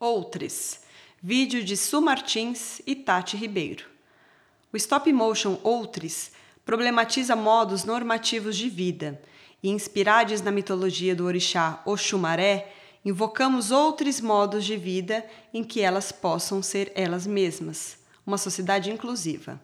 Outres. 0.00 0.82
Vídeo 1.20 1.64
de 1.64 1.76
Su 1.76 2.00
Martins 2.00 2.80
e 2.86 2.94
Tati 2.94 3.36
Ribeiro. 3.36 3.86
O 4.72 4.76
stop 4.76 5.12
motion 5.12 5.58
Outres 5.64 6.30
problematiza 6.64 7.34
modos 7.34 7.82
normativos 7.82 8.56
de 8.56 8.68
vida 8.68 9.20
e, 9.60 9.70
inspirados 9.70 10.40
na 10.40 10.52
mitologia 10.52 11.16
do 11.16 11.24
orixá 11.24 11.82
Oxumaré, 11.84 12.72
invocamos 13.04 13.72
outros 13.72 14.20
modos 14.20 14.64
de 14.64 14.76
vida 14.76 15.26
em 15.52 15.64
que 15.64 15.80
elas 15.80 16.12
possam 16.12 16.62
ser 16.62 16.92
elas 16.94 17.26
mesmas. 17.26 17.98
Uma 18.24 18.38
sociedade 18.38 18.92
inclusiva. 18.92 19.60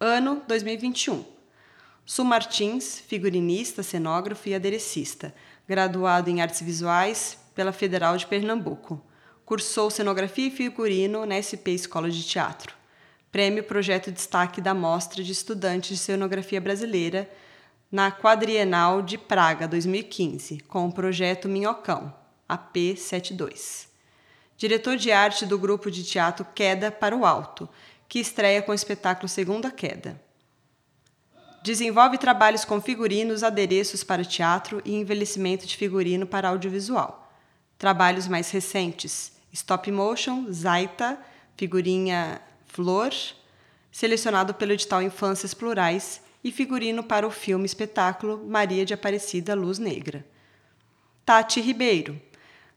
Ano 0.00 0.42
2021. 0.48 1.26
Su 2.06 2.24
Martins, 2.24 3.00
figurinista, 3.06 3.82
cenógrafo 3.82 4.48
e 4.48 4.54
aderecista, 4.54 5.34
graduado 5.68 6.30
em 6.30 6.40
artes 6.40 6.62
visuais 6.62 7.36
pela 7.54 7.70
Federal 7.70 8.16
de 8.16 8.26
Pernambuco. 8.26 9.04
Cursou 9.48 9.90
cenografia 9.90 10.48
e 10.48 10.50
figurino 10.50 11.24
na 11.24 11.40
SP 11.40 11.72
Escola 11.72 12.10
de 12.10 12.22
Teatro. 12.22 12.74
Prêmio 13.32 13.64
Projeto 13.64 14.12
Destaque 14.12 14.60
da 14.60 14.74
Mostra 14.74 15.24
de 15.24 15.32
Estudantes 15.32 15.88
de 15.88 15.96
Cenografia 15.96 16.60
Brasileira 16.60 17.26
na 17.90 18.12
Quadrienal 18.12 19.00
de 19.00 19.16
Praga 19.16 19.66
2015, 19.66 20.58
com 20.68 20.86
o 20.86 20.92
projeto 20.92 21.48
Minhocão, 21.48 22.12
AP72. 22.46 23.86
Diretor 24.54 24.98
de 24.98 25.10
arte 25.10 25.46
do 25.46 25.58
grupo 25.58 25.90
de 25.90 26.04
teatro 26.04 26.46
Queda 26.54 26.92
para 26.92 27.16
o 27.16 27.24
Alto, 27.24 27.66
que 28.06 28.18
estreia 28.18 28.60
com 28.60 28.72
o 28.72 28.74
espetáculo 28.74 29.30
Segunda 29.30 29.70
Queda. 29.70 30.20
Desenvolve 31.62 32.18
trabalhos 32.18 32.66
com 32.66 32.82
figurinos, 32.82 33.42
adereços 33.42 34.04
para 34.04 34.26
teatro 34.26 34.82
e 34.84 34.94
envelhecimento 34.94 35.66
de 35.66 35.74
figurino 35.74 36.26
para 36.26 36.50
audiovisual. 36.50 37.32
Trabalhos 37.78 38.28
mais 38.28 38.50
recentes: 38.50 39.37
stop 39.58 39.90
motion, 39.90 40.46
Zaita, 40.52 41.18
figurinha 41.56 42.40
Flor, 42.66 43.10
selecionado 43.90 44.54
pelo 44.54 44.72
edital 44.72 45.02
Infâncias 45.02 45.52
Plurais, 45.52 46.20
e 46.44 46.52
figurino 46.52 47.02
para 47.02 47.26
o 47.26 47.30
filme 47.30 47.66
espetáculo 47.66 48.44
Maria 48.46 48.86
de 48.86 48.94
Aparecida 48.94 49.56
Luz 49.56 49.80
Negra. 49.80 50.24
Tati 51.26 51.60
Ribeiro, 51.60 52.20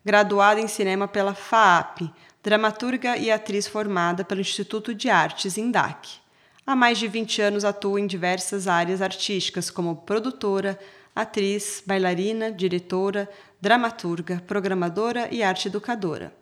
graduada 0.03 0.59
em 0.59 0.67
cinema 0.67 1.07
pela 1.07 1.35
FAAP, 1.35 2.11
dramaturga 2.41 3.15
e 3.15 3.29
atriz 3.29 3.67
formada 3.67 4.25
pelo 4.25 4.41
Instituto 4.41 4.95
de 4.95 5.11
Artes 5.11 5.57
INDAC. 5.57 6.19
Há 6.65 6.75
mais 6.75 6.97
de 6.97 7.07
20 7.07 7.41
anos 7.43 7.63
atua 7.63 8.01
em 8.01 8.07
diversas 8.07 8.67
áreas 8.67 9.03
artísticas, 9.03 9.69
como 9.69 9.97
produtora, 9.97 10.79
atriz, 11.15 11.83
bailarina, 11.85 12.51
diretora, 12.51 13.29
dramaturga, 13.61 14.43
programadora 14.47 15.29
e 15.31 15.43
arte 15.43 15.67
educadora. 15.67 16.40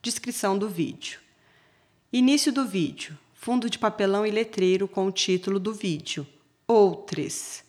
Descrição 0.00 0.56
do 0.56 0.68
vídeo. 0.68 1.18
Início 2.12 2.52
do 2.52 2.64
vídeo. 2.64 3.18
Fundo 3.34 3.68
de 3.68 3.80
papelão 3.80 4.24
e 4.24 4.30
letreiro 4.30 4.86
com 4.86 5.08
o 5.08 5.10
título 5.10 5.58
do 5.58 5.74
vídeo. 5.74 6.24
Outres. 6.68 7.64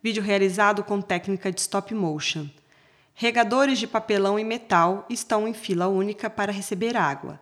Vídeo 0.00 0.22
realizado 0.22 0.84
com 0.84 1.00
técnica 1.00 1.50
de 1.50 1.60
stop 1.60 1.92
motion. 1.92 2.46
Regadores 3.14 3.80
de 3.80 3.88
papelão 3.88 4.38
e 4.38 4.44
metal 4.44 5.04
estão 5.10 5.48
em 5.48 5.52
fila 5.52 5.88
única 5.88 6.30
para 6.30 6.52
receber 6.52 6.96
água. 6.96 7.40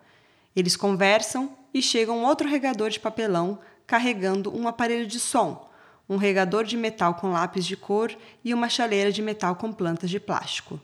Eles 0.57 0.75
conversam 0.75 1.55
e 1.75 1.83
chega 1.83 2.11
um 2.11 2.25
outro 2.25 2.49
regador 2.49 2.89
de 2.89 2.99
papelão 2.99 3.59
carregando 3.87 4.57
um 4.59 4.67
aparelho 4.67 5.07
de 5.07 5.21
som, 5.21 5.71
um 6.09 6.17
regador 6.17 6.65
de 6.65 6.79
metal 6.79 7.15
com 7.15 7.31
lápis 7.31 7.67
de 7.67 7.77
cor 7.77 8.17
e 8.43 8.55
uma 8.55 8.71
chaleira 8.71 9.13
de 9.13 9.21
metal 9.21 9.55
com 9.57 9.71
plantas 9.71 10.09
de 10.09 10.19
plástico. 10.19 10.81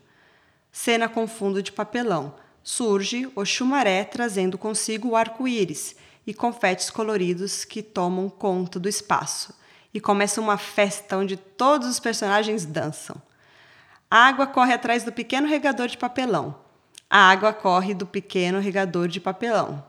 Cena 0.71 1.09
com 1.09 1.27
fundo 1.27 1.63
de 1.63 1.71
papelão 1.71 2.35
surge 2.67 3.31
o 3.33 3.45
chumaré 3.45 4.03
trazendo 4.03 4.57
consigo 4.57 5.07
o 5.07 5.15
arco-íris 5.15 5.95
e 6.27 6.33
confetes 6.33 6.89
coloridos 6.89 7.63
que 7.63 7.81
tomam 7.81 8.29
conta 8.29 8.77
do 8.77 8.89
espaço. 8.89 9.57
E 9.93 10.01
começa 10.01 10.41
uma 10.41 10.57
festa 10.57 11.17
onde 11.17 11.37
todos 11.37 11.87
os 11.87 11.97
personagens 11.97 12.65
dançam. 12.65 13.15
A 14.11 14.27
água 14.27 14.45
corre 14.45 14.73
atrás 14.73 15.05
do 15.05 15.13
pequeno 15.13 15.47
regador 15.47 15.87
de 15.87 15.97
papelão. 15.97 16.59
A 17.09 17.29
água 17.29 17.53
corre 17.53 17.93
do 17.93 18.05
pequeno 18.05 18.59
regador 18.59 19.07
de 19.07 19.21
papelão. 19.21 19.81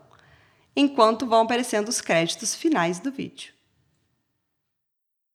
Enquanto 0.77 1.27
vão 1.27 1.43
aparecendo 1.43 1.89
os 1.89 2.01
créditos 2.01 2.55
finais 2.55 3.01
do 3.01 3.11
vídeo. 3.11 3.58